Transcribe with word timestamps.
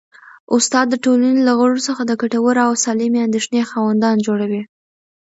استاد 0.55 0.85
د 0.89 0.95
ټولني 1.03 1.41
له 1.47 1.53
غړو 1.59 1.77
څخه 1.87 2.01
د 2.05 2.11
ګټورو 2.21 2.61
او 2.67 2.73
سالمې 2.83 3.19
اندېښنې 3.27 3.61
خاوندان 3.71 4.15
جوړوي. 4.27 4.61